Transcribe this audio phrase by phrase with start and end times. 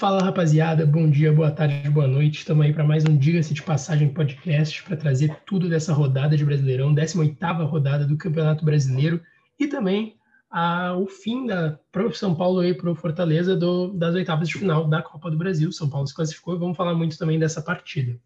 [0.00, 2.38] Fala rapaziada, bom dia, boa tarde, boa noite.
[2.38, 6.42] Estamos aí para mais um Diga-se de Passagem podcast para trazer tudo dessa rodada de
[6.42, 9.20] Brasileirão, 18ª rodada do Campeonato Brasileiro
[9.58, 10.16] e também
[10.50, 14.54] a, o fim da para São Paulo aí para o Fortaleza do, das oitavas de
[14.54, 15.70] final da Copa do Brasil.
[15.70, 18.18] São Paulo se classificou e vamos falar muito também dessa partida.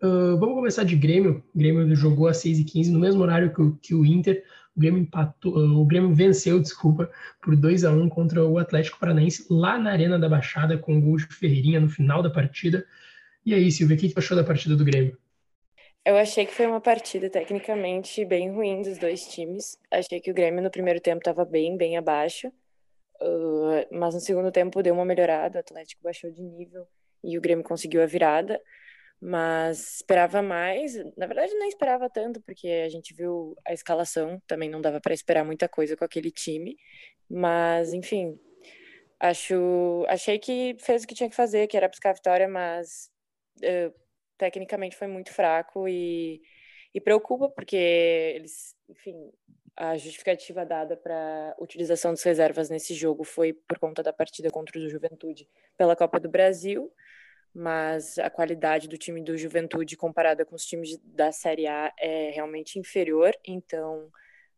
[0.00, 1.42] Uh, vamos começar de Grêmio.
[1.52, 4.44] O Grêmio jogou às 6h15, no mesmo horário que o, que o Inter.
[4.76, 7.10] O Grêmio, empatou, uh, o Grêmio venceu, desculpa,
[7.42, 11.00] por 2 a 1 contra o Atlético Paranaense, lá na Arena da Baixada, com o
[11.00, 12.86] gol Ferreirinha no final da partida.
[13.44, 15.18] E aí, Silvia, o que, que achou da partida do Grêmio?
[16.04, 19.78] Eu achei que foi uma partida tecnicamente bem ruim dos dois times.
[19.90, 22.48] Achei que o Grêmio no primeiro tempo estava bem, bem abaixo.
[23.20, 26.88] Uh, mas no segundo tempo deu uma melhorada, o Atlético baixou de nível
[27.22, 28.60] e o Grêmio conseguiu a virada
[29.24, 30.96] mas esperava mais.
[31.16, 35.14] Na verdade, não esperava tanto, porque a gente viu a escalação, também não dava para
[35.14, 36.76] esperar muita coisa com aquele time.
[37.30, 38.36] Mas, enfim,
[39.20, 43.12] acho, achei que fez o que tinha que fazer, que era buscar a vitória, mas
[43.58, 43.94] uh,
[44.36, 46.42] tecnicamente foi muito fraco e,
[46.92, 49.30] e preocupa, porque eles, enfim,
[49.76, 54.76] a justificativa dada para utilização das reservas nesse jogo foi por conta da partida contra
[54.78, 55.48] o Juventude
[55.78, 56.92] pela Copa do Brasil
[57.54, 62.30] mas a qualidade do time do Juventude comparada com os times da Série A é
[62.30, 64.10] realmente inferior, então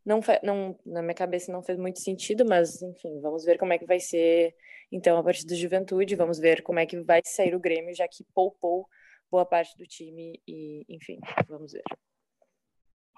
[0.05, 3.79] não, não na minha cabeça não fez muito sentido, mas enfim, vamos ver como é
[3.79, 4.55] que vai ser
[4.93, 8.07] então a partida do Juventude, vamos ver como é que vai sair o Grêmio, já
[8.07, 8.87] que poupou
[9.31, 11.83] boa parte do time e enfim, vamos ver.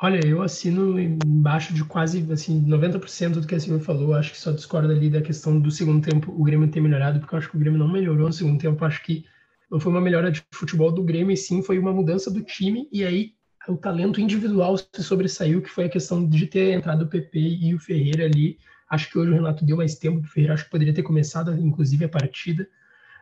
[0.00, 4.14] Olha, eu assino embaixo de quase assim 90% do que a Silvia falou.
[4.14, 7.34] Acho que só discordo ali da questão do segundo tempo o Grêmio ter melhorado, porque
[7.34, 8.84] eu acho que o Grêmio não melhorou no segundo tempo.
[8.84, 9.24] Acho que
[9.70, 12.88] não foi uma melhora de futebol do Grêmio, e sim foi uma mudança do time,
[12.92, 13.32] e aí
[13.68, 17.74] o talento individual se sobressaiu, que foi a questão de ter entrado o PP e
[17.74, 18.58] o Ferreira ali.
[18.88, 21.02] Acho que hoje o Renato deu mais tempo para o Ferreira, acho que poderia ter
[21.02, 22.68] começado, inclusive, a partida.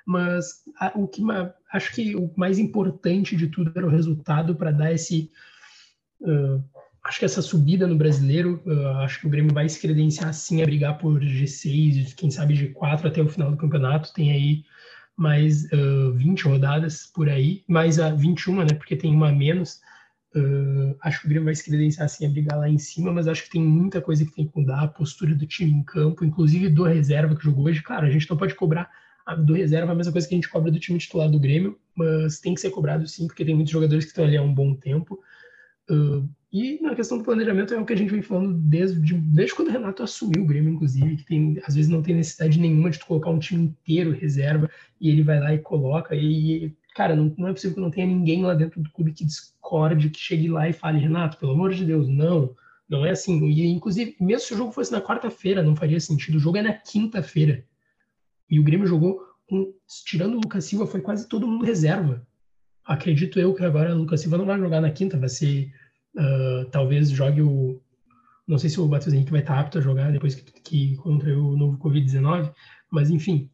[0.06, 1.22] Mas a, o que
[1.72, 5.30] acho que o mais importante de tudo era o resultado para dar esse.
[6.20, 6.62] Uh,
[7.02, 10.62] acho que essa subida no brasileiro, uh, acho que o Grêmio vai se credenciar sim
[10.62, 14.12] a brigar por G6, quem sabe G4 até o final do campeonato.
[14.12, 14.64] Tem aí
[15.16, 18.74] mais uh, 20 rodadas por aí, mais a 21, né?
[18.74, 19.80] Porque tem uma menos.
[20.34, 23.28] Uh, acho que o Grêmio vai se credenciar assim a brigar lá em cima, mas
[23.28, 26.24] acho que tem muita coisa que tem que mudar, a postura do time em campo,
[26.24, 27.82] inclusive do reserva que jogou hoje.
[27.82, 28.90] Claro, a gente não pode cobrar
[29.38, 32.40] do reserva a mesma coisa que a gente cobra do time titular do Grêmio, mas
[32.40, 34.74] tem que ser cobrado sim, porque tem muitos jogadores que estão ali há um bom
[34.74, 35.18] tempo.
[35.90, 39.56] Uh, e na questão do planejamento é o que a gente vem falando desde, desde
[39.56, 42.90] quando o Renato assumiu o Grêmio, inclusive, que tem, às vezes não tem necessidade nenhuma
[42.90, 46.14] de tu colocar um time inteiro reserva e ele vai lá e coloca.
[46.14, 49.24] E, cara, não, não é possível que não tenha ninguém lá dentro do clube que
[49.24, 52.54] discorde, que chegue lá e fale, Renato, pelo amor de Deus, não,
[52.88, 53.44] não é assim.
[53.46, 56.36] E, inclusive, mesmo se o jogo fosse na quarta-feira, não faria sentido.
[56.36, 57.64] O jogo é na quinta-feira.
[58.48, 59.74] E o Grêmio jogou, com,
[60.06, 62.24] tirando o Lucas Silva, foi quase todo mundo reserva.
[62.84, 65.72] Acredito eu que agora o Lucas Silva não vai jogar na quinta, vai ser
[66.16, 67.80] Uh, talvez jogue o.
[68.46, 71.36] Não sei se o Matheus Henrique vai estar apto a jogar depois que, que contra
[71.36, 72.52] o novo Covid-19,
[72.90, 73.50] mas enfim.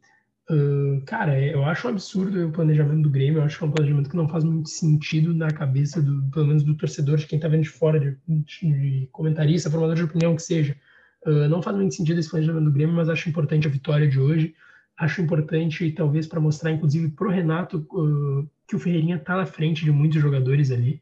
[0.50, 3.38] Uh, cara, eu acho um absurdo o planejamento do Grêmio.
[3.38, 6.48] Eu acho que é um planejamento que não faz muito sentido na cabeça, do, pelo
[6.48, 10.34] menos do torcedor, de quem está vendo de fora, de, de, comentarista, formador de opinião
[10.34, 10.76] que seja.
[11.24, 14.18] Uh, não faz muito sentido esse planejamento do Grêmio, mas acho importante a vitória de
[14.18, 14.54] hoje.
[15.00, 19.46] Acho importante, talvez, para mostrar, inclusive, para o Renato, uh, que o Ferreirinha está na
[19.46, 21.00] frente de muitos jogadores ali.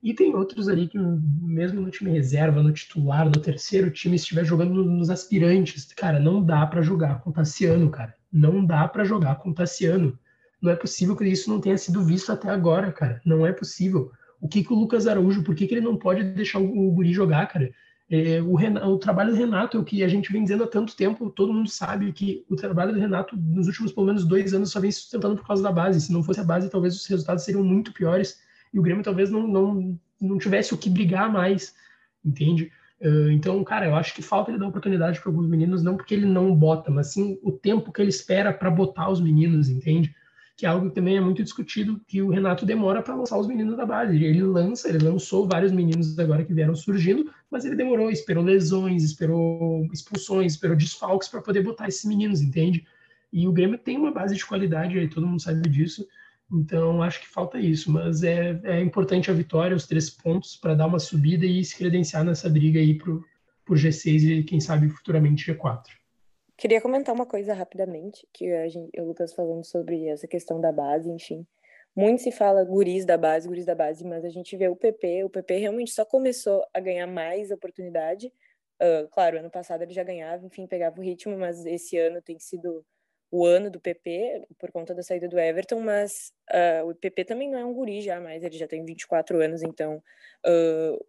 [0.00, 4.44] E tem outros ali que, mesmo no time reserva, no titular, no terceiro time, estiver
[4.44, 8.14] jogando nos aspirantes, cara, não dá para jogar com o Tassiano, cara.
[8.32, 10.16] Não dá para jogar com o Tassiano.
[10.62, 13.20] Não é possível que isso não tenha sido visto até agora, cara.
[13.24, 14.12] Não é possível.
[14.40, 16.92] O que, que o Lucas Araújo, por que, que ele não pode deixar o, o
[16.92, 17.72] Guri jogar, cara?
[18.12, 20.66] É, o, Renato, o, trabalho do Renato é o que a gente vem dizendo há
[20.66, 24.52] tanto tempo, todo mundo sabe que o trabalho do Renato nos últimos pelo menos dois
[24.52, 26.00] anos só vem se sustentando por causa da base.
[26.00, 28.40] Se não fosse a base, talvez os resultados seriam muito piores
[28.74, 31.72] e o Grêmio talvez não, não, não tivesse o que brigar mais,
[32.24, 32.72] entende?
[33.00, 36.12] Uh, então, cara, eu acho que falta ele dar oportunidade para alguns meninos, não porque
[36.12, 40.12] ele não bota, mas sim o tempo que ele espera para botar os meninos, entende?
[40.60, 43.46] Que é algo que também é muito discutido, que o Renato demora para lançar os
[43.46, 44.22] meninos da base.
[44.22, 49.02] Ele lança, ele lançou vários meninos agora que vieram surgindo, mas ele demorou, esperou lesões,
[49.02, 52.86] esperou expulsões, esperou desfalques para poder botar esses meninos, entende?
[53.32, 56.06] E o Grêmio tem uma base de qualidade, aí todo mundo sabe disso,
[56.52, 60.74] então, acho que falta isso, mas é, é importante a vitória, os três pontos, para
[60.74, 63.24] dar uma subida e se credenciar nessa briga aí por,
[63.64, 65.99] por G6 e, quem sabe, futuramente G4.
[66.60, 70.70] Queria comentar uma coisa rapidamente, que a gente, o Lucas falando sobre essa questão da
[70.70, 71.46] base, enfim.
[71.96, 75.24] Muito se fala guris da base, guris da base, mas a gente vê o PP,
[75.24, 78.26] o PP realmente só começou a ganhar mais oportunidade.
[78.78, 82.38] Uh, claro, ano passado ele já ganhava, enfim, pegava o ritmo, mas esse ano tem
[82.38, 82.84] sido
[83.30, 87.48] o ano do PP por conta da saída do Everton, mas uh, o PP também
[87.48, 90.02] não é um guri já mais, ele já tem 24 anos, então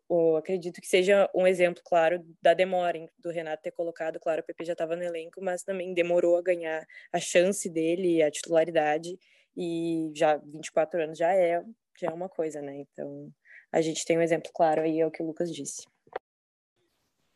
[0.09, 4.43] uh, acredito que seja um exemplo claro da demora do Renato ter colocado, claro, o
[4.43, 9.17] PP já estava no elenco, mas também demorou a ganhar a chance dele, a titularidade,
[9.55, 11.63] e já 24 anos já é,
[11.99, 12.77] já é uma coisa, né?
[12.77, 13.31] Então
[13.71, 15.83] a gente tem um exemplo claro aí, é o que o Lucas disse.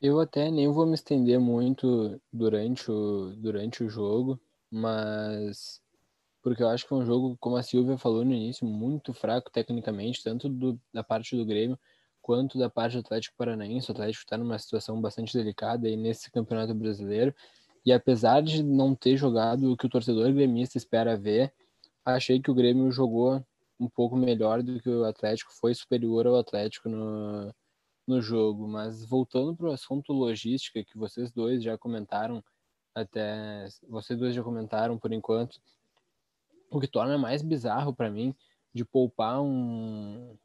[0.01, 4.39] Eu até nem vou me estender muito durante o, durante o jogo,
[4.71, 5.81] mas
[6.45, 9.50] porque eu acho que foi um jogo, como a Silvia falou no início, muito fraco
[9.50, 11.75] tecnicamente, tanto do, da parte do Grêmio
[12.21, 13.89] quanto da parte do Atlético Paranaense.
[13.89, 17.33] O Atlético está numa situação bastante delicada aí nesse Campeonato Brasileiro.
[17.83, 21.51] E apesar de não ter jogado o que o torcedor gremista espera ver,
[22.06, 23.44] achei que o Grêmio jogou
[23.79, 27.51] um pouco melhor do que o Atlético, foi superior ao Atlético no,
[28.07, 28.68] no jogo.
[28.68, 32.44] Mas voltando para o assunto logística, que vocês dois já comentaram,
[32.95, 35.59] até vocês dois já comentaram por enquanto,
[36.71, 38.33] o que torna mais bizarro para mim
[38.74, 40.38] de poupar um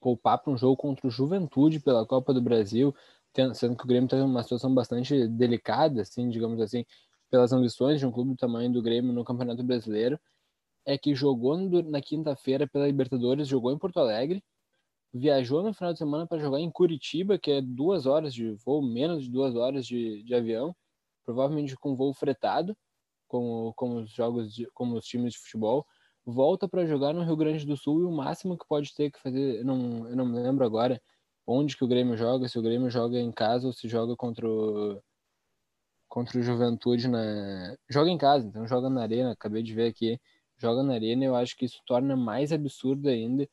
[0.00, 2.94] poupar para um jogo contra o Juventude pela Copa do Brasil,
[3.54, 6.84] sendo que o Grêmio está em uma situação bastante delicada, assim, digamos assim,
[7.30, 10.18] pelas ambições de um clube do tamanho do Grêmio no Campeonato Brasileiro,
[10.84, 14.44] é que jogou na quinta-feira pela Libertadores, jogou em Porto Alegre,
[15.12, 18.82] viajou no final de semana para jogar em Curitiba, que é duas horas de voo,
[18.82, 20.76] menos de duas horas de, de avião,
[21.26, 22.76] provavelmente com voo fretado,
[23.28, 25.84] como, como os jogos, de, como os times de futebol,
[26.24, 29.20] volta para jogar no Rio Grande do Sul e o máximo que pode ter que
[29.20, 31.00] fazer, eu não, eu não me lembro agora
[31.46, 34.48] onde que o Grêmio joga, se o Grêmio joga em casa ou se joga contra
[34.48, 35.00] o,
[36.08, 40.20] contra o Juventude na joga em casa, então joga na arena, acabei de ver aqui,
[40.56, 43.48] joga na arena, eu acho que isso torna mais absurdo ainda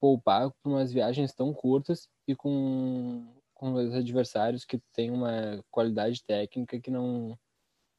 [0.00, 3.26] poupar por umas viagens tão curtas e com
[3.58, 7.36] com os adversários que têm uma qualidade técnica que não,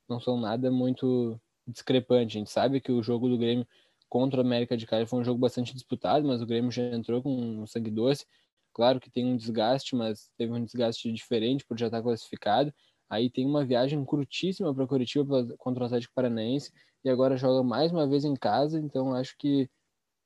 [0.10, 2.38] não são nada muito discrepante.
[2.38, 3.68] A gente sabe que o jogo do Grêmio
[4.08, 7.22] contra o América de Cali foi um jogo bastante disputado, mas o Grêmio já entrou
[7.22, 7.30] com
[7.62, 8.26] um sangue doce.
[8.74, 12.74] Claro que tem um desgaste, mas teve um desgaste diferente por já estar classificado.
[13.10, 16.72] Aí tem uma viagem curtíssima para Curitiba contra o Atlético Paranaense
[17.04, 19.70] e agora joga mais uma vez em casa, então acho que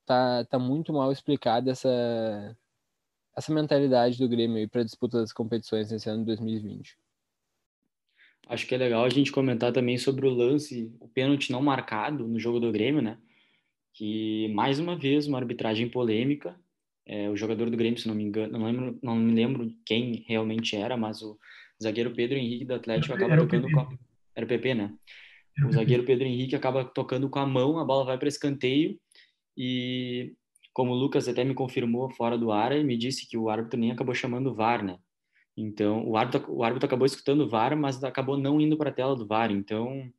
[0.06, 2.56] tá, tá muito mal explicada essa
[3.36, 6.98] essa mentalidade do Grêmio para a disputa das competições nesse ano de 2020.
[8.48, 12.28] Acho que é legal a gente comentar também sobre o lance, o pênalti não marcado
[12.28, 13.18] no jogo do Grêmio, né?
[13.94, 16.56] Que mais uma vez uma arbitragem polêmica.
[17.06, 20.26] É, o jogador do Grêmio, se não me engano, não lembro, não me lembro quem
[20.28, 21.38] realmente era, mas o
[21.82, 23.90] zagueiro Pedro Henrique do Atlético acaba tocando com a...
[24.36, 24.94] era o PP, né?
[25.68, 28.98] O zagueiro Pedro Henrique acaba tocando com a mão, a bola vai para escanteio
[29.56, 30.34] e
[30.74, 33.80] como o Lucas até me confirmou fora do ar, e me disse que o árbitro
[33.80, 34.98] nem acabou chamando o VAR, né?
[35.56, 38.94] Então, o árbitro, o árbitro acabou escutando o VAR, mas acabou não indo para a
[38.94, 39.52] tela do VAR.
[39.52, 40.12] Então,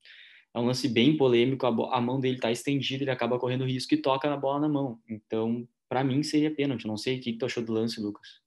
[0.54, 3.92] é um lance bem polêmico, a, a mão dele está estendida, ele acaba correndo risco
[3.92, 5.00] e toca a bola na mão.
[5.08, 6.86] Então, para mim, seria pênalti.
[6.86, 8.40] Não sei o que tu achou do lance, Lucas.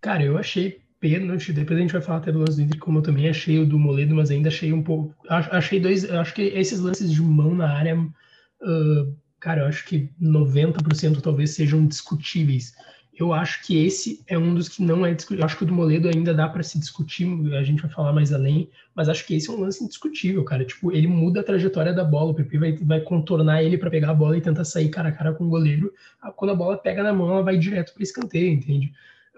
[0.00, 1.52] Cara, eu achei pênalti.
[1.52, 3.66] Depois a gente vai falar até do lance do Inter, como eu também achei o
[3.66, 5.14] do Moledo, mas ainda achei um pouco.
[5.28, 6.08] Achei dois.
[6.10, 7.96] Acho que esses lances de mão na área.
[7.96, 12.74] Uh, cara, eu acho que 90% talvez sejam discutíveis.
[13.18, 15.42] Eu acho que esse é um dos que não é discutível.
[15.42, 18.12] Eu acho que o do Moledo ainda dá para se discutir, a gente vai falar
[18.12, 20.64] mais além, mas acho que esse é um lance indiscutível, cara.
[20.64, 24.10] Tipo, ele muda a trajetória da bola, o PP vai, vai contornar ele para pegar
[24.10, 25.92] a bola e tentar sair cara a cara com o goleiro.
[26.36, 28.92] Quando a bola pega na mão, ela vai direto para escanteio, entende?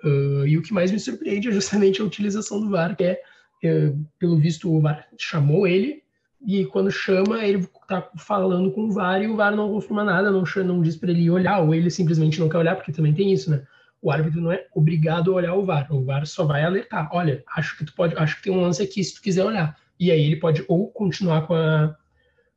[0.05, 3.21] Uh, e o que mais me surpreende é justamente a utilização do VAR, que é,
[3.65, 6.02] uh, pelo visto, o VAR chamou ele,
[6.47, 10.31] e quando chama, ele tá falando com o VAR e o VAR não confirma nada,
[10.31, 13.33] não, não diz para ele olhar, ou ele simplesmente não quer olhar, porque também tem
[13.33, 13.63] isso, né?
[14.01, 17.09] O árbitro não é obrigado a olhar o VAR, o VAR só vai alertar.
[17.13, 19.77] Olha, acho que tu pode, acho que tem um lance aqui se tu quiser olhar.
[19.99, 21.95] E aí ele pode ou continuar com a,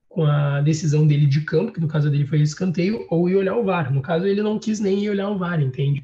[0.10, 3.56] com a decisão dele de campo, que no caso dele foi escanteio, ou ir olhar
[3.56, 3.94] o VAR.
[3.94, 6.04] No caso, ele não quis nem ir olhar o VAR, entende?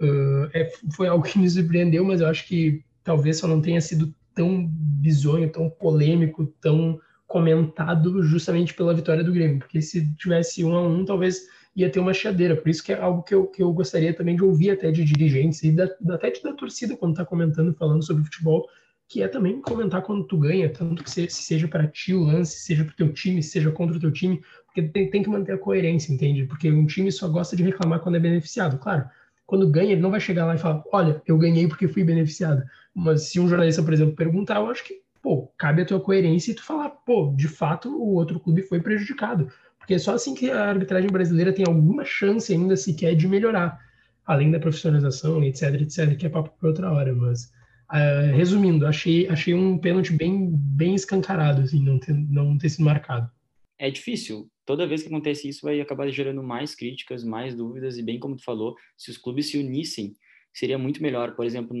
[0.00, 3.80] Uh, é, foi algo que me surpreendeu, mas eu acho que talvez só não tenha
[3.80, 10.64] sido tão bizonho, tão polêmico, tão comentado justamente pela vitória do Grêmio, porque se tivesse
[10.64, 12.56] um a um, talvez ia ter uma chadeira.
[12.56, 15.04] Por isso que é algo que eu, que eu gostaria também de ouvir até de
[15.04, 18.66] dirigentes e da, até da torcida quando está comentando, falando sobre futebol,
[19.08, 22.58] que é também comentar quando tu ganha, tanto que se, seja para ti o lance,
[22.60, 25.52] seja para o teu time, seja contra o teu time, porque tem, tem que manter
[25.52, 26.44] a coerência, entende?
[26.44, 28.78] Porque um time só gosta de reclamar quando é beneficiado.
[28.78, 29.04] Claro,
[29.44, 32.64] quando ganha, ele não vai chegar lá e falar, olha, eu ganhei porque fui beneficiado.
[32.94, 36.52] Mas se um jornalista, por exemplo, perguntar, eu acho que pô, cabe a tua coerência
[36.52, 39.50] e tu falar, pô, de fato o outro clube foi prejudicado.
[39.76, 43.76] Porque é só assim que a arbitragem brasileira tem alguma chance ainda sequer de melhorar,
[44.24, 47.52] além da profissionalização, etc, etc, que é papo para outra hora, mas
[47.88, 52.84] Uh, resumindo, achei, achei um pênalti bem, bem escancarado, assim, não ter, não ter sido
[52.84, 53.30] marcado.
[53.78, 54.50] É difícil.
[54.64, 58.34] Toda vez que acontece isso, vai acabar gerando mais críticas, mais dúvidas, e bem como
[58.34, 60.16] tu falou, se os clubes se unissem,
[60.52, 61.36] seria muito melhor.
[61.36, 61.76] Por exemplo,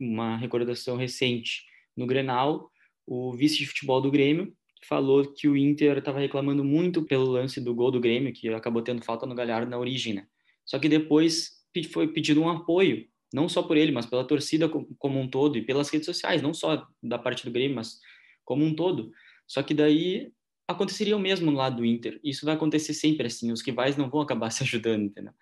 [0.00, 1.64] uma recordação recente
[1.98, 2.70] no Grenal,
[3.06, 4.54] o vice de futebol do Grêmio
[4.86, 8.80] falou que o Inter estava reclamando muito pelo lance do gol do Grêmio, que acabou
[8.80, 10.26] tendo falta no Galhardo na origem, né?
[10.64, 11.58] Só que depois
[11.92, 15.62] foi pedido um apoio não só por ele, mas pela torcida como um todo e
[15.62, 17.98] pelas redes sociais, não só da parte do Grêmio, mas
[18.44, 19.10] como um todo.
[19.46, 20.32] Só que daí
[20.66, 22.18] aconteceria o mesmo no lado do Inter.
[22.22, 25.32] Isso vai acontecer sempre assim, os rivais não vão acabar se ajudando, entendeu?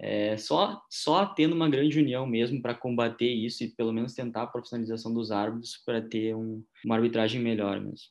[0.00, 4.44] É, só só tendo uma grande união mesmo para combater isso e pelo menos tentar
[4.44, 8.06] a profissionalização dos árbitros para ter um, uma arbitragem melhor mesmo.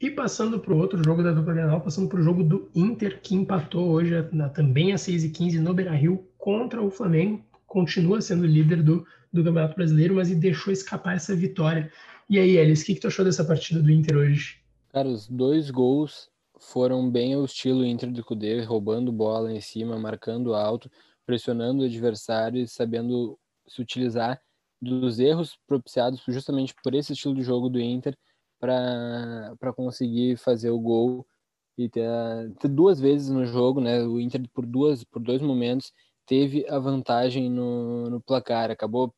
[0.00, 3.20] E passando para o outro jogo da dupla Grenal, passando para o jogo do Inter,
[3.22, 8.82] que empatou hoje na, também às 6h15 no Beira-Rio contra o Flamengo continua sendo líder
[8.82, 11.90] do, do Campeonato Brasileiro, mas e deixou escapar essa vitória.
[12.28, 14.58] E aí, Elis, o que, que tu achou dessa partida do Inter hoje?
[14.90, 16.28] Cara, os dois gols
[16.60, 20.90] foram bem ao estilo Inter do Cudê, roubando bola em cima, marcando alto,
[21.26, 24.40] pressionando o adversário e sabendo se utilizar
[24.80, 28.16] dos erros propiciados justamente por esse estilo de jogo do Inter
[28.58, 31.26] para conseguir fazer o gol
[31.78, 32.08] e ter,
[32.60, 34.02] ter, duas vezes no jogo, né?
[34.02, 35.92] O Inter por duas por dois momentos
[36.26, 39.14] teve a vantagem no, no placar, acabou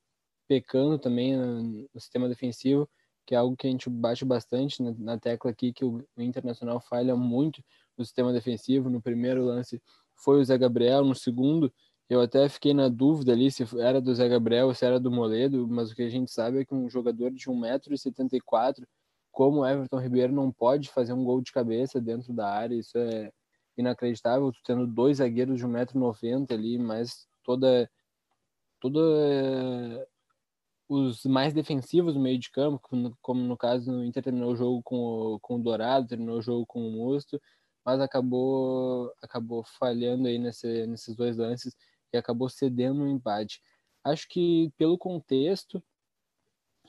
[0.46, 2.88] pecando também no, sistema defensivo,
[3.26, 6.22] que é algo que a gente bate bastante na, na tecla aqui, que o, o,
[6.22, 7.62] Internacional falha muito
[7.96, 8.90] no sistema defensivo.
[8.90, 9.82] No primeiro lance
[10.14, 11.72] foi o Zé Gabriel, no segundo
[12.08, 15.10] eu até fiquei na dúvida ali se era do Zé Gabriel ou se era do
[15.10, 18.86] Moledo, mas o que a gente sabe é que um jogador de 1,74m,
[19.32, 23.32] como Everton Ribeiro, não pode fazer um gol de cabeça dentro da área, isso é
[23.76, 27.90] inacreditável, tendo dois zagueiros de 1,90m ali, mas toda
[28.80, 29.00] toda
[30.88, 32.80] os mais defensivos no meio de campo,
[33.22, 36.42] como no caso no Inter terminou o jogo com o, com o Dourado, terminou o
[36.42, 37.40] jogo com o Musto,
[37.84, 41.74] mas acabou acabou falhando aí nesse, nesses dois lances
[42.14, 43.60] e acabou cedendo um empate.
[44.02, 45.82] Acho que pelo contexto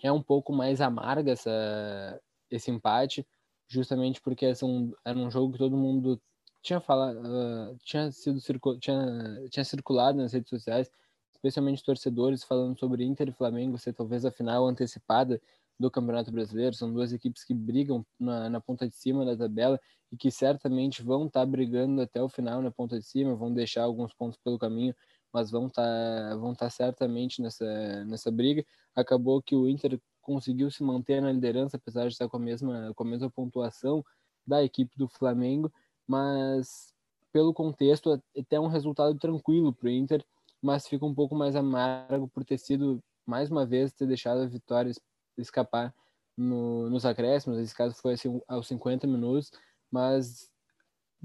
[0.03, 3.27] é um pouco mais amarga essa, esse empate,
[3.67, 6.21] justamente porque era um, era um jogo que todo mundo
[6.61, 8.39] tinha falado, uh, tinha sido
[8.79, 10.89] tinha, tinha circulado nas redes sociais,
[11.31, 15.41] especialmente torcedores falando sobre Inter e Flamengo ser talvez a final antecipada
[15.79, 16.75] do Campeonato Brasileiro.
[16.75, 19.79] São duas equipes que brigam na, na ponta de cima da tabela
[20.11, 23.53] e que certamente vão estar tá brigando até o final na ponta de cima, vão
[23.53, 24.95] deixar alguns pontos pelo caminho,
[25.35, 28.65] mas vão estar tá, vão tá certamente nessa nessa briga.
[28.95, 32.93] Acabou que o Inter conseguiu se manter na liderança apesar de estar com a mesma
[32.95, 34.03] com a mesma pontuação
[34.47, 35.71] da equipe do Flamengo
[36.07, 36.93] mas
[37.31, 40.23] pelo contexto até um resultado tranquilo para o Inter,
[40.61, 44.45] mas fica um pouco mais amargo por ter sido mais uma vez ter deixado a
[44.45, 44.91] vitória
[45.37, 45.93] escapar
[46.37, 47.59] no, nos acréscimos.
[47.59, 49.51] Esse caso foi assim, aos 50 minutos,
[49.91, 50.49] mas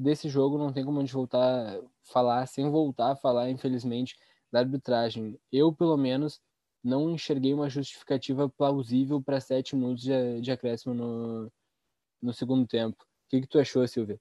[0.01, 4.17] desse jogo não tem como a gente voltar a falar sem voltar a falar, infelizmente,
[4.51, 5.39] da arbitragem.
[5.53, 6.41] Eu, pelo menos,
[6.83, 11.53] não enxerguei uma justificativa plausível para sete minutos de, de acréscimo no,
[12.23, 13.03] no segundo tempo.
[13.03, 14.19] O que, que tu achou, Silvia?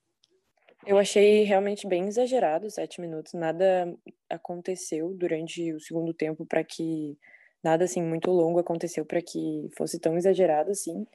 [0.86, 3.32] Eu achei realmente bem exagerado sete minutos.
[3.32, 3.94] Nada
[4.28, 7.18] aconteceu durante o segundo tempo para que
[7.62, 11.06] nada assim muito longo aconteceu para que fosse tão exagerado assim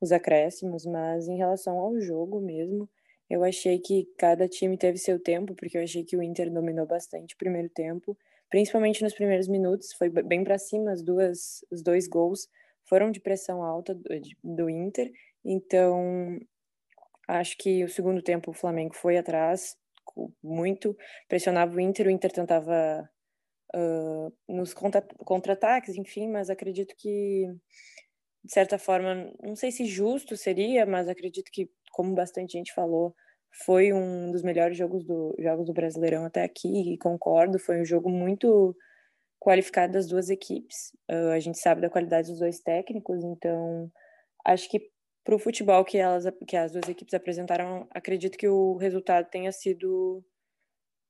[0.00, 0.84] os acréscimos.
[0.84, 2.88] Mas em relação ao jogo mesmo,
[3.28, 6.86] eu achei que cada time teve seu tempo, porque eu achei que o Inter dominou
[6.86, 8.16] bastante o primeiro tempo,
[8.50, 9.92] principalmente nos primeiros minutos.
[9.94, 12.48] Foi bem para cima as duas, os dois gols
[12.84, 14.02] foram de pressão alta do,
[14.42, 15.10] do Inter.
[15.44, 16.38] Então,
[17.26, 19.76] Acho que o segundo tempo o Flamengo foi atrás
[20.42, 20.96] muito,
[21.28, 23.08] pressionava o Inter, o Inter tentava
[23.74, 27.46] uh, nos contra-ataques, enfim, mas acredito que,
[28.44, 33.14] de certa forma, não sei se justo seria, mas acredito que, como bastante gente falou,
[33.64, 37.84] foi um dos melhores jogos do, jogos do Brasileirão até aqui, e concordo, foi um
[37.84, 38.76] jogo muito
[39.40, 40.92] qualificado das duas equipes.
[41.08, 43.90] Uh, a gente sabe da qualidade dos dois técnicos, então
[44.44, 44.90] acho que
[45.22, 49.52] para o futebol que elas que as duas equipes apresentaram, acredito que o resultado tenha
[49.52, 50.22] sido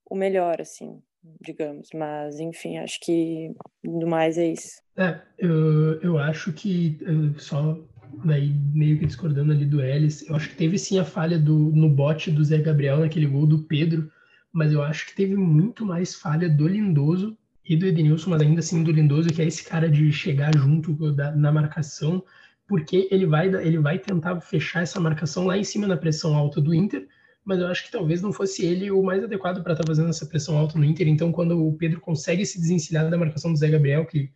[0.08, 1.02] o melhor, assim,
[1.40, 1.88] digamos.
[1.94, 4.82] Mas, enfim, acho que do mais é isso.
[4.96, 6.98] É, eu, eu acho que
[7.38, 7.76] só
[8.24, 11.70] daí meio que discordando ali do Ellis, eu acho que teve sim a falha do,
[11.74, 14.10] no bote do Zé Gabriel naquele gol do Pedro,
[14.52, 17.36] mas eu acho que teve muito mais falha do Lindoso
[17.68, 21.12] e do Edenilson, mas ainda assim do Lindoso, que é esse cara de chegar junto
[21.12, 22.22] da, na marcação
[22.66, 26.60] porque ele vai, ele vai tentar fechar essa marcação lá em cima na pressão alta
[26.60, 27.06] do Inter,
[27.44, 30.08] mas eu acho que talvez não fosse ele o mais adequado para estar tá fazendo
[30.08, 31.06] essa pressão alta no Inter.
[31.06, 34.30] Então, quando o Pedro consegue se desencilhar da marcação do Zé Gabriel, que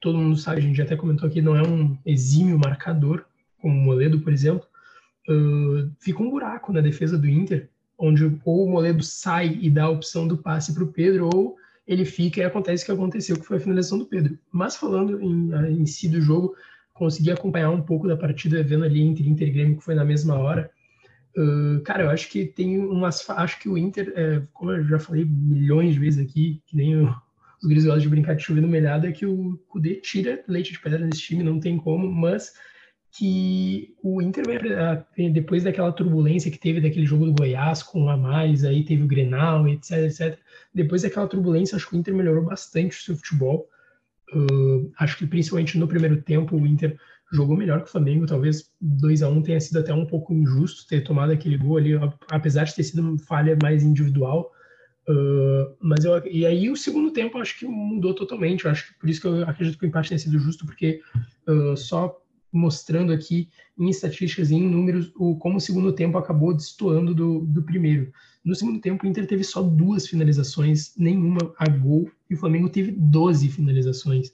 [0.00, 3.24] todo mundo sabe, a gente até comentou aqui, não é um exímio marcador,
[3.60, 4.66] como o Moledo, por exemplo,
[5.28, 9.84] uh, fica um buraco na defesa do Inter, onde ou o Moledo sai e dá
[9.84, 13.36] a opção do passe para o Pedro, ou ele fica e acontece o que aconteceu,
[13.36, 14.38] que foi a finalização do Pedro.
[14.52, 16.54] Mas falando em, em si do jogo,
[16.92, 20.04] consegui acompanhar um pouco da partida, vendo ali entre Inter e Grêmio, que foi na
[20.04, 20.70] mesma hora.
[21.36, 23.28] Uh, cara, eu acho que tem umas.
[23.30, 26.96] Acho que o Inter, é, como eu já falei milhões de vezes aqui, que nem
[26.96, 27.14] o,
[27.60, 30.72] os guris gostam de brincar de chover no melhado, é que o Kudê tira leite
[30.72, 32.52] de pedra nesse time, não tem como, mas
[33.10, 34.44] que o Inter
[35.32, 39.02] depois daquela turbulência que teve daquele jogo do Goiás com um a mais, aí teve
[39.02, 40.38] o Grenal, etc, etc.
[40.74, 43.68] Depois daquela turbulência, acho que o Inter melhorou bastante o seu futebol.
[44.32, 46.98] Uh, acho que principalmente no primeiro tempo o Inter
[47.32, 48.26] jogou melhor que o Flamengo.
[48.26, 51.92] Talvez 2 a 1 tenha sido até um pouco injusto ter tomado aquele gol ali,
[52.30, 54.52] apesar de ter sido uma falha mais individual.
[55.08, 58.64] Uh, mas eu, e aí o segundo tempo acho que mudou totalmente.
[58.64, 61.00] Eu acho que por isso que eu acredito que o empate tenha sido justo, porque
[61.48, 62.20] uh, só
[62.52, 63.48] mostrando aqui
[63.78, 68.12] em estatísticas e em números o, como o segundo tempo acabou destoando do, do primeiro.
[68.44, 72.68] No segundo tempo, o Inter teve só duas finalizações, nenhuma a gol, e o Flamengo
[72.68, 74.32] teve 12 finalizações.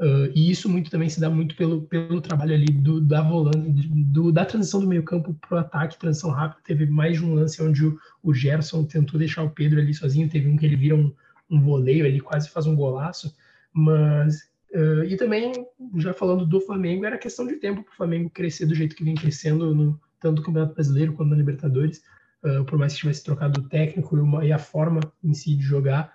[0.00, 3.88] Uh, e isso muito também se dá muito pelo, pelo trabalho ali do, da volante,
[3.88, 6.62] do, da transição do meio campo para o ataque, transição rápida.
[6.64, 10.28] Teve mais de um lance onde o, o, Gerson tentou deixar o Pedro ali sozinho,
[10.28, 11.12] teve um que ele vira um,
[11.50, 13.34] um voleio, ele quase faz um golaço,
[13.72, 18.28] mas Uh, e também, já falando do Flamengo, era questão de tempo para o Flamengo
[18.28, 22.02] crescer do jeito que vem crescendo, no, tanto no Campeonato Brasileiro quanto na Libertadores,
[22.44, 25.56] uh, por mais que tivesse trocado o técnico e, uma, e, a forma em si
[25.56, 26.12] de jogar,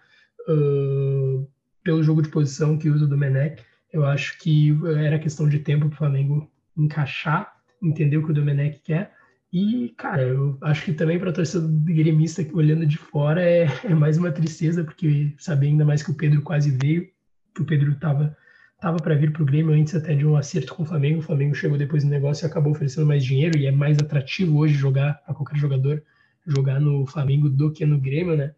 [1.84, 5.88] pelo jogo de posição que usa o Domenech, eu acho que era questão de tempo
[5.88, 9.14] para o Flamengo encaixar, entender o que o Domenech quer.
[9.52, 13.94] E, cara, eu acho que também para a torcida gremista, olhando de fora, é, é
[13.94, 17.08] mais uma tristeza, porque saber ainda mais que o Pedro quase veio,
[17.54, 18.36] que o Pedro estava
[18.76, 21.20] estava para vir para o Grêmio antes até de um acerto com o Flamengo.
[21.20, 24.58] O Flamengo chegou depois no negócio e acabou oferecendo mais dinheiro e é mais atrativo
[24.58, 26.04] hoje jogar para qualquer jogador
[26.46, 28.54] jogar no Flamengo do que no Grêmio, né?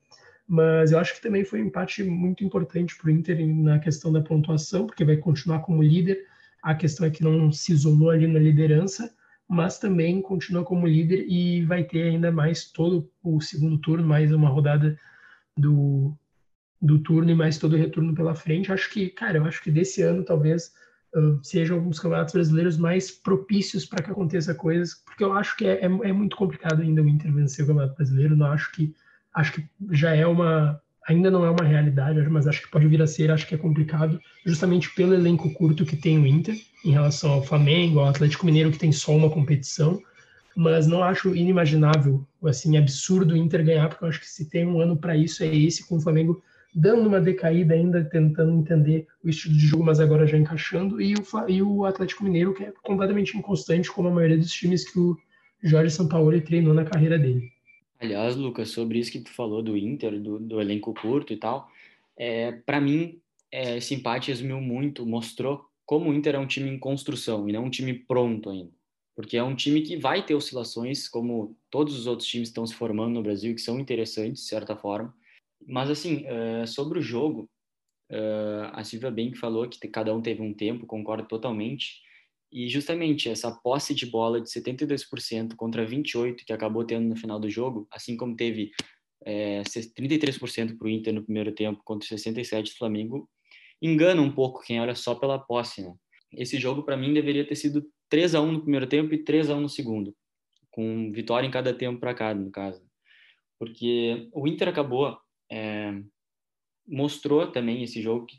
[0.48, 4.12] Mas eu acho que também foi um empate muito importante para o Inter na questão
[4.12, 6.26] da pontuação, porque vai continuar como líder.
[6.62, 9.14] A questão é que não se isolou ali na liderança,
[9.48, 14.32] mas também continua como líder e vai ter ainda mais todo o segundo turno, mais
[14.32, 14.98] uma rodada
[15.58, 16.16] do,
[16.82, 18.72] do turno e mais todo o retorno pela frente.
[18.72, 20.74] Acho que, cara, eu acho que desse ano talvez
[21.16, 25.66] uh, sejam alguns campeonatos brasileiros mais propícios para que aconteça coisas, porque eu acho que
[25.66, 28.36] é, é, é, muito complicado ainda o Inter vencer o campeonato brasileiro.
[28.36, 28.94] Não acho que
[29.36, 33.02] acho que já é uma ainda não é uma realidade, mas acho que pode vir
[33.02, 33.30] a ser.
[33.30, 37.44] Acho que é complicado, justamente pelo elenco curto que tem o Inter em relação ao
[37.44, 40.02] Flamengo, ao Atlético Mineiro que tem só uma competição.
[40.56, 44.66] Mas não acho inimaginável, assim, absurdo o Inter ganhar, porque eu acho que se tem
[44.66, 46.42] um ano para isso é esse, com o Flamengo
[46.74, 51.14] dando uma decaída ainda, tentando entender o estilo de jogo, mas agora já encaixando, e
[51.14, 55.00] o, e o Atlético Mineiro, que é completamente inconstante, como a maioria dos times que
[55.00, 55.18] o
[55.64, 57.55] Jorge Sampaoli treinou na carreira dele.
[58.00, 61.70] Aliás, Lucas, sobre isso que tu falou do Inter, do, do elenco curto e tal,
[62.18, 63.20] é, para mim,
[63.52, 67.54] é, esse empate resumiu muito, mostrou como o Inter é um time em construção e
[67.54, 68.72] não um time pronto ainda.
[69.16, 72.76] Porque é um time que vai ter oscilações, como todos os outros times estão se
[72.76, 75.16] formando no Brasil, que são interessantes, de certa forma,
[75.68, 77.50] mas, assim, uh, sobre o jogo,
[78.12, 82.02] uh, a Silvia bem que falou que cada um teve um tempo, concordo totalmente.
[82.52, 87.40] E justamente essa posse de bola de 72% contra 28% que acabou tendo no final
[87.40, 88.72] do jogo, assim como teve
[89.26, 93.30] é, 33% para o Inter no primeiro tempo contra 67% do Flamengo,
[93.82, 95.82] engana um pouco quem olha só pela posse.
[95.82, 95.94] Né?
[96.34, 99.50] Esse jogo, para mim, deveria ter sido 3 a 1 no primeiro tempo e 3
[99.50, 100.16] a 1 no segundo,
[100.72, 102.86] com vitória em cada tempo para cada, no caso.
[103.60, 105.18] Porque o Inter acabou
[105.52, 106.02] é,
[106.88, 108.38] mostrou também esse jogo que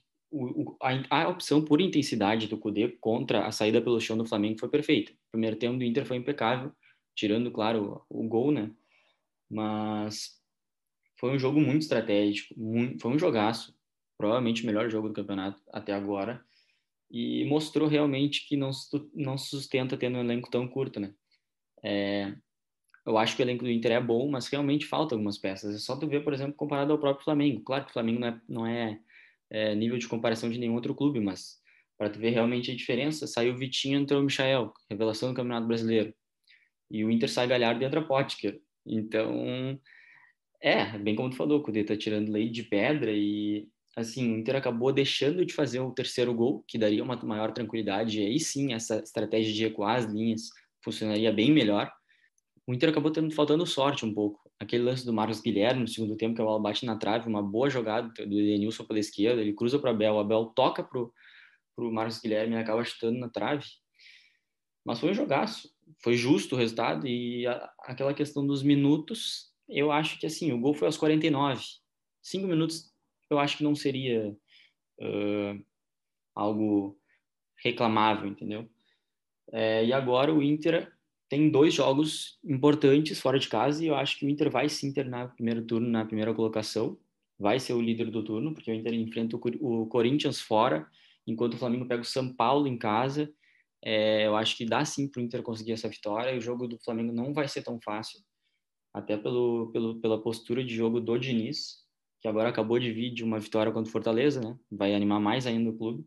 [0.80, 4.68] a, a, opção por intensidade do Cudê contra a saída pelo chão do Flamengo foi
[4.68, 5.12] perfeita.
[5.12, 6.72] O primeiro tempo do Inter foi impecável,
[7.14, 8.70] tirando, claro, o, o gol, né?
[9.48, 10.40] Mas
[11.18, 13.74] foi um jogo muito estratégico, muito, foi um jogaço,
[14.18, 16.44] provavelmente o melhor jogo do campeonato até agora,
[17.10, 18.70] e mostrou realmente que não,
[19.14, 21.14] não sustenta tendo um elenco tão curto, né?
[21.82, 22.34] É,
[23.06, 25.74] eu acho que o elenco do Inter é bom, mas realmente falta algumas peças.
[25.76, 27.62] É só tu ver, por exemplo, comparado ao próprio Flamengo.
[27.62, 29.00] Claro que o Flamengo não é, não é,
[29.50, 31.56] é nível de comparação de nenhum outro clube, mas
[31.98, 35.66] para tu ver realmente a diferença, saiu o Vitinho, entrou o Michael, revelação do Campeonato
[35.66, 36.14] Brasileiro.
[36.90, 38.60] E o Inter sai Galhardo e entra Potker.
[38.86, 39.80] Então,
[40.60, 44.38] é, bem como tu falou, o Cudê tá tirando leite de pedra e, assim, o
[44.38, 48.20] Inter acabou deixando de fazer o terceiro gol, que daria uma maior tranquilidade.
[48.20, 50.48] E aí sim, essa estratégia de recuar as linhas
[50.84, 51.90] funcionaria bem melhor
[52.66, 54.45] o Inter acabou tendo, faltando sorte um pouco.
[54.58, 57.42] Aquele lance do Marcos Guilherme no segundo tempo, que a bola bate na trave, uma
[57.42, 61.12] boa jogada do Denilson pela esquerda, ele cruza para Abel, o Abel toca pro,
[61.76, 63.66] o Marcos Guilherme e acaba chutando na trave.
[64.84, 65.70] Mas foi um jogaço.
[66.02, 70.60] Foi justo o resultado e a, aquela questão dos minutos, eu acho que assim, o
[70.60, 71.62] gol foi aos 49.
[72.22, 72.92] Cinco minutos
[73.28, 74.30] eu acho que não seria
[75.00, 75.64] uh,
[76.34, 76.98] algo
[77.62, 78.68] reclamável, entendeu?
[79.52, 80.92] É, e agora o Inter
[81.28, 84.92] tem dois jogos importantes fora de casa e eu acho que o Inter vai sim
[84.92, 86.96] terminar o primeiro turno na primeira colocação,
[87.38, 90.88] vai ser o líder do turno, porque o Inter enfrenta o, Corinthians fora,
[91.26, 93.32] enquanto o Flamengo pega o São Paulo em casa.
[93.82, 96.36] É, eu acho que dá sim para o Inter conseguir essa vitória.
[96.36, 98.20] O jogo do Flamengo não vai ser tão fácil,
[98.94, 101.84] até pelo, pelo, pela postura de jogo do Diniz,
[102.20, 104.56] que agora acabou de vir de uma vitória contra o Fortaleza, né?
[104.70, 106.06] Vai animar mais ainda o clube.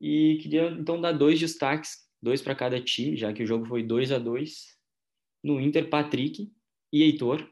[0.00, 3.82] E queria então dar dois destaques dois para cada time, já que o jogo foi
[3.82, 4.78] 2 a 2
[5.42, 6.50] No Inter, Patrick
[6.92, 7.48] e Heitor.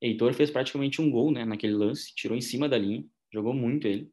[0.00, 3.86] Heitor fez praticamente um gol né, naquele lance, tirou em cima da linha, jogou muito
[3.86, 4.10] ele.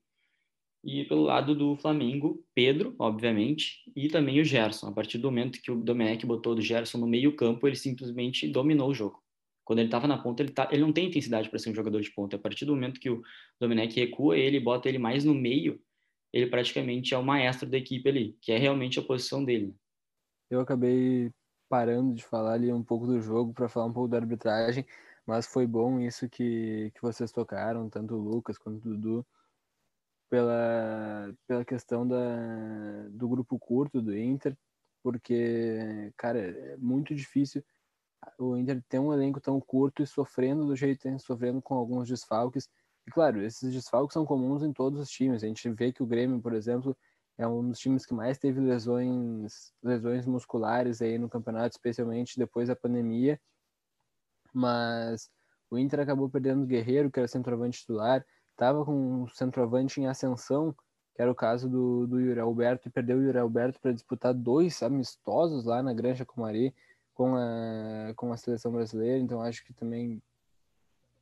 [0.84, 4.88] E pelo lado do Flamengo, Pedro, obviamente, e também o Gerson.
[4.88, 8.90] A partir do momento que o Domenech botou o Gerson no meio-campo, ele simplesmente dominou
[8.90, 9.20] o jogo.
[9.64, 12.00] Quando ele estava na ponta, ele, tá, ele não tem intensidade para ser um jogador
[12.02, 12.36] de ponta.
[12.36, 13.24] A partir do momento que o
[13.60, 15.82] Domenech recua ele, bota ele mais no meio,
[16.32, 19.74] ele praticamente é o maestro da equipe ali, que é realmente a posição dele.
[20.50, 21.32] Eu acabei
[21.70, 24.86] parando de falar ali um pouco do jogo para falar um pouco da arbitragem,
[25.26, 29.26] mas foi bom isso que, que vocês tocaram, tanto o Lucas quanto o Dudu,
[30.30, 34.58] pela, pela questão da, do grupo curto do Inter,
[35.04, 37.64] porque, cara, é muito difícil
[38.40, 41.76] o Inter ter um elenco tão curto e sofrendo do jeito que tem, sofrendo com
[41.76, 42.70] alguns desfalques.
[43.08, 45.44] E claro, esses desfalques são comuns em todos os times.
[45.44, 46.98] A gente vê que o Grêmio, por exemplo,
[47.38, 52.68] é um dos times que mais teve lesões, lesões musculares aí no campeonato, especialmente depois
[52.68, 53.40] da pandemia.
[54.54, 55.30] Mas
[55.70, 60.08] o Inter acabou perdendo o Guerreiro, que era centroavante titular, estava com um centroavante em
[60.08, 60.74] ascensão,
[61.14, 64.34] que era o caso do, do Yuri Alberto, e perdeu o Yuri Alberto para disputar
[64.34, 66.74] dois amistosos lá na Granja Comari
[67.14, 70.22] com a, com a seleção brasileira, então acho que também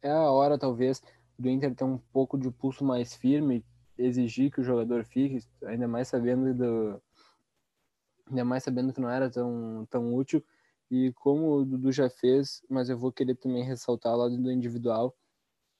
[0.01, 1.01] é a hora, talvez,
[1.37, 3.63] do Inter ter um pouco de pulso mais firme,
[3.97, 7.01] exigir que o jogador fique, ainda mais sabendo do
[8.29, 10.43] ainda mais sabendo que não era tão tão útil.
[10.91, 14.51] E como o Dudu já fez, mas eu vou querer também ressaltar o lado do
[14.51, 15.15] individual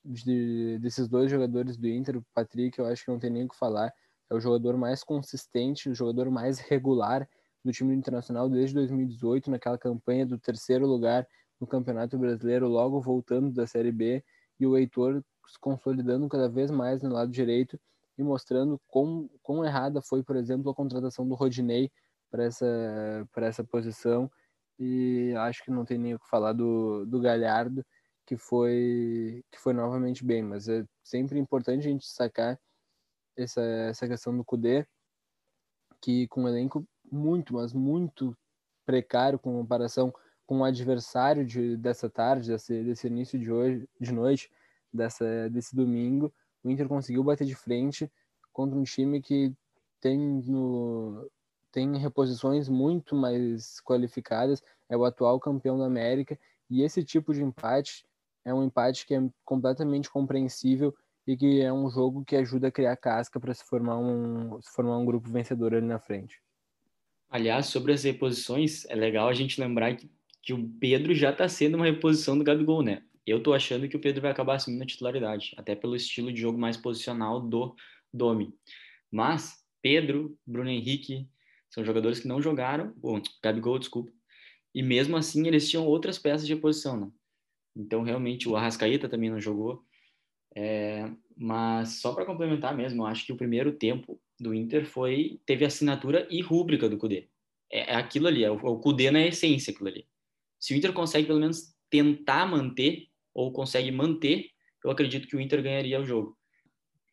[0.04, 3.50] de, desses dois jogadores do Inter, o Patrick, eu acho que não tem nem o
[3.50, 3.94] que falar,
[4.30, 7.28] é o jogador mais consistente, o jogador mais regular
[7.64, 11.28] do time internacional desde 2018, naquela campanha do terceiro lugar
[11.60, 14.24] no Campeonato Brasileiro, logo voltando da Série B,
[14.60, 17.80] e o Heitor se consolidando cada vez mais no lado direito
[18.18, 21.92] e mostrando quão, quão errada foi, por exemplo, a contratação do Rodinei
[22.30, 22.66] para essa,
[23.38, 24.30] essa posição.
[24.80, 27.86] E acho que não tem nem o que falar do, do Galhardo,
[28.26, 30.42] que foi, que foi novamente bem.
[30.44, 32.60] Mas é sempre importante a gente destacar
[33.36, 34.86] essa, essa questão do Kudê,
[36.02, 38.36] que com um elenco muito, mas muito
[38.86, 40.14] precário com comparação
[40.46, 44.52] com o adversário de, dessa tarde, desse, desse início de hoje, de noite,
[44.92, 48.10] dessa, desse domingo, o Inter conseguiu bater de frente
[48.52, 49.54] contra um time que
[50.00, 51.30] tem no
[51.72, 56.38] tem reposições muito mais qualificadas, é o atual campeão da América,
[56.70, 58.06] e esse tipo de empate
[58.46, 60.94] é um empate que é completamente compreensível
[61.26, 64.70] e que é um jogo que ajuda a criar casca para se formar um se
[64.72, 66.40] formar um grupo vencedor ali na frente.
[67.28, 70.08] Aliás, sobre as reposições, é legal a gente lembrar que,
[70.42, 73.02] que o Pedro já está sendo uma reposição do Gabigol, né?
[73.26, 76.42] Eu tô achando que o Pedro vai acabar assumindo a titularidade, até pelo estilo de
[76.42, 77.76] jogo mais posicional do
[78.14, 78.54] Domi.
[79.12, 81.28] Mas Pedro, Bruno Henrique
[81.70, 84.12] são jogadores que não jogaram, bom, Gabigol, desculpa,
[84.76, 87.12] e mesmo assim eles tinham outras peças de posição, né?
[87.76, 89.84] Então realmente o Arrascaeta também não jogou.
[90.56, 95.40] É, mas só para complementar mesmo, eu acho que o primeiro tempo do Inter foi
[95.46, 97.28] teve assinatura e rúbrica do Cudê.
[97.72, 100.08] É, é aquilo ali, é o, o Cudê na essência aquilo ali.
[100.60, 104.48] Se o Inter consegue pelo menos tentar manter ou consegue manter,
[104.84, 106.38] eu acredito que o Inter ganharia o jogo.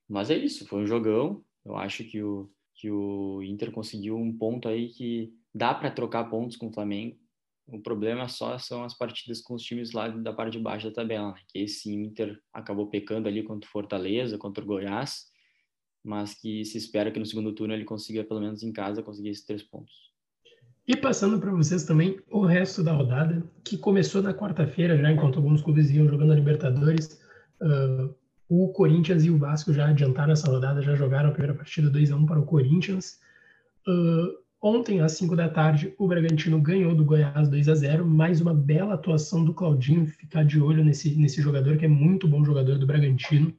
[0.08, 1.44] Mas é isso, foi um jogão.
[1.64, 6.24] Eu acho que o, que o Inter conseguiu um ponto aí que dá para trocar
[6.24, 7.16] pontos com o Flamengo.
[7.66, 10.94] O problema só são as partidas com os times lá da parte de baixo da
[10.94, 11.40] tabela, né?
[11.48, 15.26] que esse Inter acabou pecando ali contra o Fortaleza, contra o Goiás,
[16.02, 19.28] mas que se espera que no segundo turno ele consiga, pelo menos em casa, conseguir
[19.28, 19.94] esses três pontos.
[20.90, 25.36] E passando para vocês também o resto da rodada, que começou na quarta-feira, já enquanto
[25.36, 27.20] alguns clubes iam jogando a Libertadores.
[27.62, 28.12] Uh,
[28.48, 32.10] o Corinthians e o Vasco já adiantaram essa rodada, já jogaram a primeira partida 2
[32.10, 33.20] a 1 para o Corinthians.
[33.86, 38.40] Uh, ontem, às 5 da tarde, o Bragantino ganhou do Goiás 2 a 0 mais
[38.40, 42.44] uma bela atuação do Claudinho, ficar de olho nesse, nesse jogador, que é muito bom
[42.44, 43.54] jogador do Bragantino.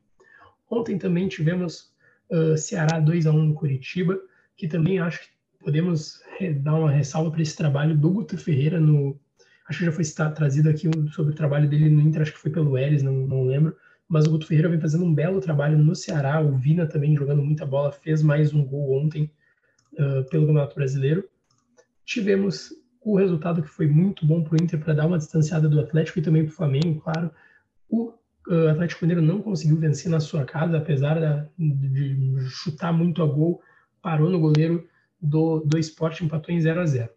[0.69, 1.93] Ontem também tivemos
[2.29, 4.19] uh, Ceará 2 a 1 no Curitiba
[4.61, 5.27] que também acho que
[5.63, 6.19] podemos
[6.61, 9.19] dar uma ressalva para esse trabalho do Guto Ferreira no
[9.67, 12.51] acho que já foi trazido aqui sobre o trabalho dele no Inter, acho que foi
[12.51, 13.75] pelo Eres, não, não lembro,
[14.07, 17.41] mas o Guto Ferreira vem fazendo um belo trabalho no Ceará, o Vina também jogando
[17.41, 19.31] muita bola, fez mais um gol ontem
[19.93, 21.23] uh, pelo Campeonato Brasileiro.
[22.05, 25.79] Tivemos o resultado que foi muito bom para o Inter para dar uma distanciada do
[25.79, 27.31] Atlético e também para o Flamengo, claro.
[27.89, 28.13] O
[28.49, 33.25] uh, Atlético Mineiro não conseguiu vencer na sua casa, apesar da, de chutar muito a
[33.25, 33.61] gol,
[34.01, 34.85] parou no goleiro
[35.21, 37.09] do, do esporte, empatou em 0 a 0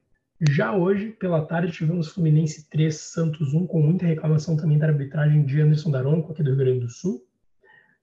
[0.50, 5.44] já hoje, pela tarde, tivemos Fluminense 3, Santos 1, com muita reclamação também da arbitragem
[5.44, 7.24] de Anderson Daronco, aqui do Rio Grande do Sul.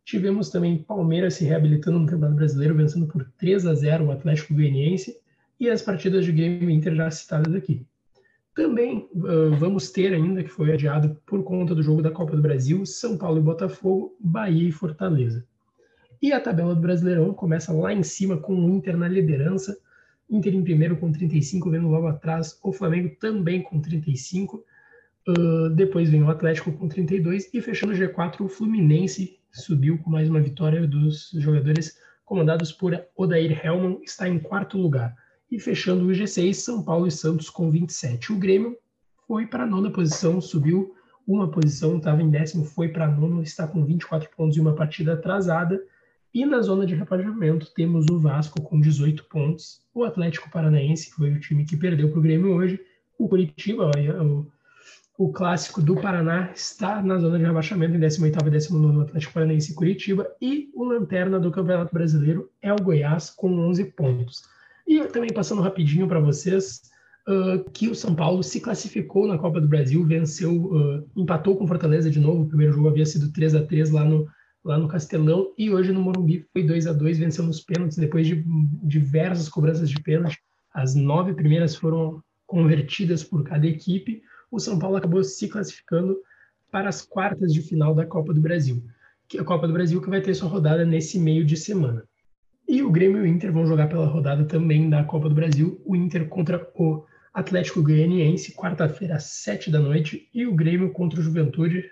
[0.03, 4.53] Tivemos também Palmeiras se reabilitando no Campeonato Brasileiro, vencendo por 3 a 0 o Atlético
[4.53, 5.17] Goianiense,
[5.59, 7.85] e as partidas de Grêmio e Inter já citadas aqui.
[8.55, 12.41] Também uh, vamos ter ainda, que foi adiado por conta do jogo da Copa do
[12.41, 15.45] Brasil, São Paulo e Botafogo, Bahia e Fortaleza.
[16.21, 19.77] E a tabela do Brasileirão começa lá em cima com o Inter na liderança,
[20.31, 24.63] Inter em primeiro com 35, vendo logo atrás o Flamengo também com 35.
[25.27, 30.09] Uh, depois vem o Atlético com 32 e fechando o G4 o Fluminense subiu com
[30.09, 35.13] mais uma vitória dos jogadores comandados por Odair Helman, está em quarto lugar.
[35.51, 38.31] E fechando o G6, São Paulo e Santos com 27.
[38.31, 38.77] O Grêmio
[39.27, 40.95] foi para a nona posição, subiu
[41.27, 44.73] uma posição, estava em décimo, foi para a nona, está com 24 pontos e uma
[44.73, 45.81] partida atrasada.
[46.33, 51.15] E na zona de rebaixamento temos o Vasco com 18 pontos, o Atlético Paranaense, que
[51.15, 52.79] foi o time que perdeu para o Grêmio hoje,
[53.19, 53.91] o Curitiba,
[54.23, 54.47] o,
[55.17, 59.33] o clássico do Paraná, está na zona de rebaixamento, em 18º e 19 o Atlético
[59.33, 64.43] Paranaense e Curitiba, e o lanterna do Campeonato Brasileiro é o Goiás com 11 pontos.
[64.87, 66.81] E também passando rapidinho para vocês,
[67.27, 71.67] uh, que o São Paulo se classificou na Copa do Brasil, venceu, uh, empatou com
[71.67, 74.27] Fortaleza de novo, o primeiro jogo havia sido 3 a 3 lá no
[74.63, 78.27] lá no Castelão e hoje no Morumbi foi 2 a 2 vencendo os pênaltis depois
[78.27, 78.43] de
[78.83, 80.39] diversas cobranças de pênalti.
[80.73, 84.21] As nove primeiras foram convertidas por cada equipe.
[84.49, 86.17] O São Paulo acabou se classificando
[86.71, 88.83] para as quartas de final da Copa do Brasil.
[89.27, 92.03] Que a Copa do Brasil que vai ter sua rodada nesse meio de semana.
[92.67, 95.81] E o Grêmio e o Inter vão jogar pela rodada também da Copa do Brasil.
[95.85, 101.19] O Inter contra o Atlético Goianiense, quarta-feira às sete da noite, e o Grêmio contra
[101.19, 101.89] o Juventude,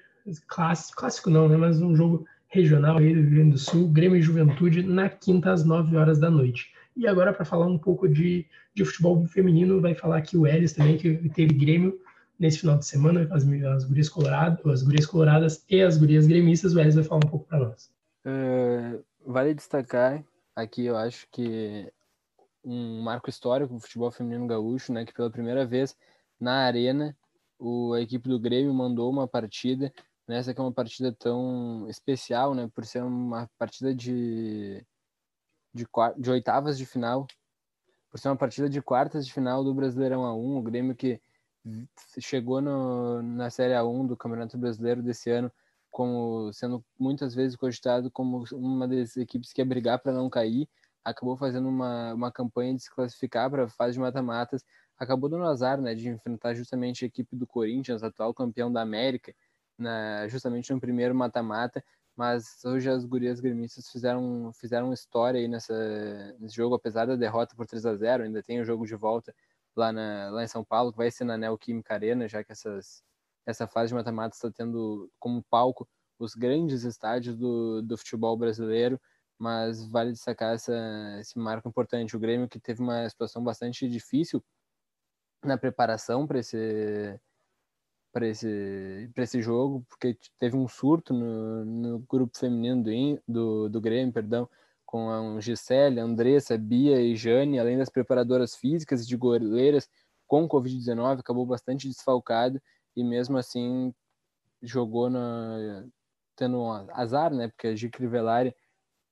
[0.47, 1.57] clássico, clássico não, né?
[1.57, 5.95] Mas um jogo regional Rio Grande do Sul, Grêmio e Juventude, na quinta às 9
[5.95, 6.73] horas da noite.
[6.95, 10.73] E agora, para falar um pouco de, de futebol feminino, vai falar aqui o Elis
[10.73, 11.99] também, que teve Grêmio
[12.37, 16.73] nesse final de semana, as, as gurias coloradas, as gurias coloradas e as gurias gremistas.
[16.73, 17.91] O Elis vai falar um pouco para nós.
[18.25, 20.23] Uh, vale destacar
[20.55, 21.87] aqui, eu acho que
[22.63, 25.95] um marco histórico do futebol feminino gaúcho, né, que pela primeira vez
[26.39, 27.15] na arena
[27.57, 29.91] o, a equipe do Grêmio mandou uma partida
[30.29, 34.85] nessa que é uma partida tão especial, né, por ser uma partida de,
[35.73, 35.87] de,
[36.19, 37.25] de oitavas de final,
[38.11, 41.19] por ser uma partida de quartas de final do Brasileirão A1, o Grêmio que
[42.19, 45.51] chegou no, na Série A1 do Campeonato Brasileiro desse ano,
[45.89, 50.69] como sendo muitas vezes cogitado como uma das equipes que ia brigar para não cair,
[51.03, 54.63] acabou fazendo uma, uma campanha de se classificar para a fase de mata-matas,
[54.95, 59.33] acabou dando azar, né, de enfrentar justamente a equipe do Corinthians, atual campeão da América,
[59.79, 61.83] na, justamente no primeiro mata-mata,
[62.15, 65.73] mas hoje as gurias gremistas fizeram, fizeram história aí nessa,
[66.39, 69.33] nesse jogo, apesar da derrota por 3 a 0 ainda tem o jogo de volta
[69.75, 73.01] lá, na, lá em São Paulo, que vai ser na Neoquímica Arena, já que essas,
[73.45, 75.87] essa fase de mata-mata está tendo como palco
[76.19, 78.99] os grandes estádios do, do futebol brasileiro,
[79.37, 80.73] mas vale destacar essa,
[81.21, 82.15] esse marco importante.
[82.15, 84.43] O Grêmio que teve uma situação bastante difícil
[85.43, 87.17] na preparação para esse
[88.11, 93.81] para esse, esse jogo, porque teve um surto no, no grupo feminino do, do, do
[93.81, 94.49] Grêmio, perdão,
[94.85, 99.87] com a Gisele, Andressa, Bia e Jane, além das preparadoras físicas e de goleiras
[100.27, 102.61] com Covid-19, acabou bastante desfalcado
[102.95, 103.93] e mesmo assim
[104.61, 105.85] jogou na,
[106.35, 107.49] tendo um azar, né?
[107.49, 108.55] Porque a Gi Crivellari,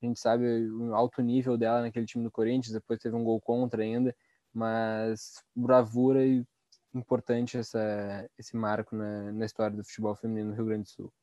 [0.02, 3.40] a gente sabe o alto nível dela naquele time do Corinthians, depois teve um gol
[3.40, 4.16] contra ainda,
[4.54, 6.44] mas bravura e
[6.94, 11.14] importante essa, esse marco na, na história do futebol feminino no Rio Grande do Sul.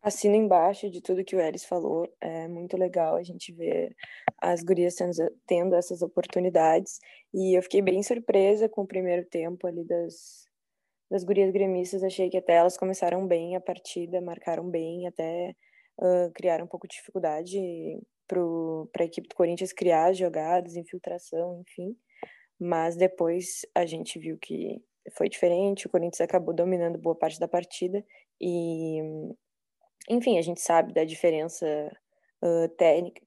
[0.00, 2.08] Assino embaixo de tudo que o Eris falou.
[2.20, 3.94] É muito legal a gente ver
[4.40, 5.12] as gurias tendo,
[5.46, 6.98] tendo essas oportunidades.
[7.34, 10.46] E eu fiquei bem surpresa com o primeiro tempo ali das,
[11.10, 12.04] das gurias gremistas.
[12.04, 15.54] Achei que até elas começaram bem a partida, marcaram bem, até
[16.00, 17.58] uh, criaram um pouco de dificuldade
[18.28, 21.96] para a equipe do Corinthians criar as jogadas, infiltração, enfim
[22.58, 27.48] mas depois a gente viu que foi diferente, o Corinthians acabou dominando boa parte da
[27.48, 28.04] partida
[28.40, 29.00] e
[30.08, 31.66] enfim, a gente sabe da diferença
[32.42, 32.68] uh,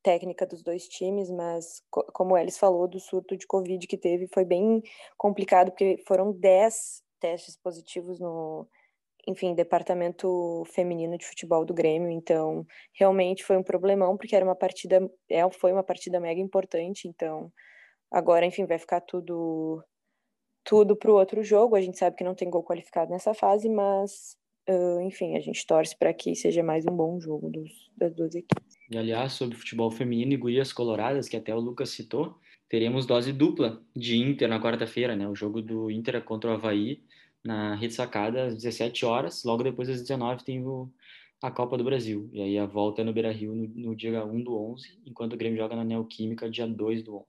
[0.02, 4.28] técnica dos dois times, mas co como eles falou do surto de Covid que teve,
[4.34, 4.82] foi bem
[5.18, 8.68] complicado, porque foram 10 testes positivos no,
[9.28, 14.56] enfim, departamento feminino de futebol do Grêmio, então realmente foi um problemão, porque era uma
[14.56, 17.52] partida, é, foi uma partida mega importante, então
[18.12, 19.84] agora, enfim, vai ficar tudo
[20.64, 23.68] tudo para o outro jogo, a gente sabe que não tem gol qualificado nessa fase,
[23.68, 24.38] mas
[24.70, 28.36] uh, enfim, a gente torce para que seja mais um bom jogo dos, das duas
[28.36, 28.78] equipes.
[28.90, 32.38] E aliás, sobre futebol feminino e gurias coloradas, que até o Lucas citou,
[32.70, 35.28] teremos dose dupla de Inter na quarta-feira, né?
[35.28, 37.02] O jogo do Inter contra o Havaí,
[37.44, 39.44] na Rede Sacada, às 17 horas.
[39.44, 40.90] Logo depois, às 19 tem o,
[41.42, 42.30] a Copa do Brasil.
[42.32, 45.38] E aí a volta é no Beira-Rio no, no, dia 1 do 11, enquanto o
[45.38, 47.26] Grêmio joga na Neoquímica, dia 2 do 11.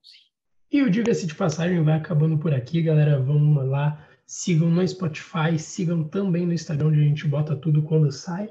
[0.73, 3.21] E o Diga-se de Passagem vai acabando por aqui, galera.
[3.21, 8.11] Vamos lá, sigam no Spotify, sigam também no Instagram, onde a gente bota tudo quando
[8.11, 8.49] sai.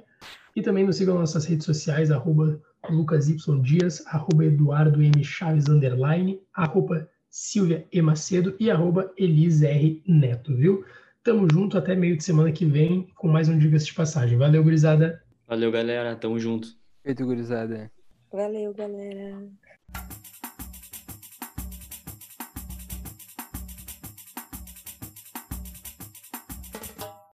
[0.55, 5.23] E também nos sigam nas nossas redes sociais, arroba Lucas Y Dias, arroba Eduardo M.
[5.23, 7.99] Chaves, underline, arroba Silvia E.
[8.03, 10.03] Macedo e arroba Elise R.
[10.07, 10.86] Neto, viu?
[11.23, 14.38] Tamo junto até meio de semana que vem com mais um Digas de Passagem.
[14.38, 15.23] Valeu, gurizada.
[15.47, 16.15] Valeu, galera.
[16.15, 16.67] Tamo junto.
[17.03, 17.91] Feito, gurizada.
[18.31, 19.43] Valeu, galera.